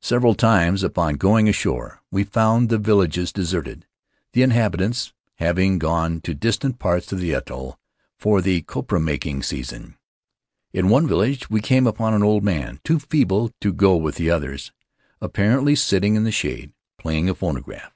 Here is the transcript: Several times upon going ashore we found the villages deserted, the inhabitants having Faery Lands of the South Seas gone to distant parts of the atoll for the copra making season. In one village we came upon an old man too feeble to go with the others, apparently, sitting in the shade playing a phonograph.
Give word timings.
Several 0.00 0.34
times 0.34 0.82
upon 0.82 1.16
going 1.16 1.46
ashore 1.46 2.00
we 2.10 2.24
found 2.24 2.70
the 2.70 2.78
villages 2.78 3.30
deserted, 3.34 3.84
the 4.32 4.40
inhabitants 4.40 5.12
having 5.34 5.78
Faery 5.78 5.90
Lands 5.90 5.90
of 5.90 5.90
the 5.90 5.90
South 5.90 5.90
Seas 5.90 5.90
gone 5.90 6.20
to 6.22 6.34
distant 6.72 6.78
parts 6.78 7.12
of 7.12 7.20
the 7.20 7.34
atoll 7.34 7.78
for 8.16 8.40
the 8.40 8.62
copra 8.62 8.98
making 8.98 9.42
season. 9.42 9.98
In 10.72 10.88
one 10.88 11.06
village 11.06 11.50
we 11.50 11.60
came 11.60 11.86
upon 11.86 12.14
an 12.14 12.22
old 12.22 12.44
man 12.44 12.80
too 12.82 12.98
feeble 12.98 13.52
to 13.60 13.70
go 13.74 13.94
with 13.94 14.14
the 14.14 14.30
others, 14.30 14.72
apparently, 15.20 15.74
sitting 15.74 16.14
in 16.14 16.24
the 16.24 16.32
shade 16.32 16.72
playing 16.96 17.28
a 17.28 17.34
phonograph. 17.34 17.92